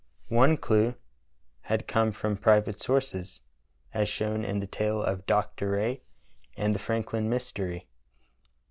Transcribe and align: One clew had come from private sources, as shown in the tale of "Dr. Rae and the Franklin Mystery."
One 0.33 0.57
clew 0.57 0.95
had 1.69 1.87
come 1.87 2.11
from 2.11 2.35
private 2.35 2.79
sources, 2.79 3.41
as 3.93 4.09
shown 4.09 4.43
in 4.43 4.59
the 4.59 4.65
tale 4.65 5.03
of 5.03 5.27
"Dr. 5.27 5.69
Rae 5.73 6.01
and 6.57 6.73
the 6.73 6.79
Franklin 6.79 7.29
Mystery." 7.29 7.87